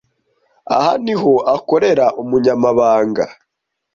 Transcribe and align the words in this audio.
Aha 0.75 0.91
niho 1.03 1.33
akorera 1.55 2.05
umunyamabanga. 2.21 3.25